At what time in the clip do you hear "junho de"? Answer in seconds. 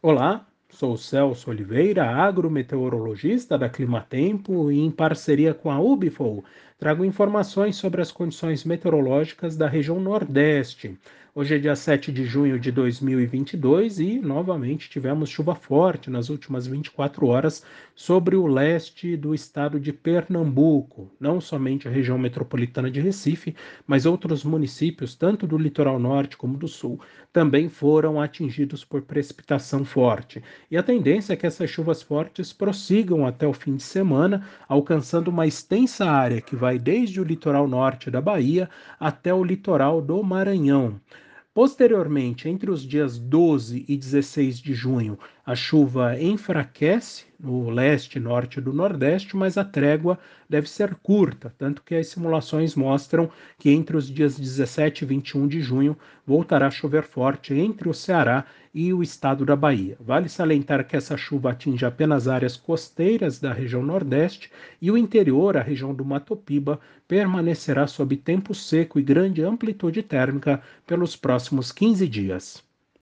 12.24-12.72